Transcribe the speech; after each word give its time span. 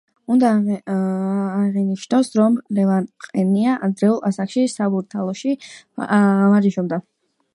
უნდა 0.35 0.51
აღინიშნოს, 0.93 2.31
რომ 2.39 2.55
ლევან 2.79 3.05
ყენია 3.25 3.75
ადრეულ 3.89 4.17
ასაკში, 4.31 4.63
„საბურთალოში“ 4.77 5.55
ვარჯიშობდა. 6.01 7.03